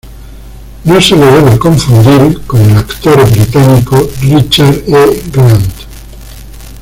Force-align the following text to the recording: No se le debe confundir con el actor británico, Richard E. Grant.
No 0.85 0.99
se 0.99 1.15
le 1.15 1.23
debe 1.27 1.59
confundir 1.59 2.41
con 2.47 2.59
el 2.59 2.75
actor 2.75 3.23
británico, 3.29 4.09
Richard 4.21 4.81
E. 4.87 5.21
Grant. 5.31 5.71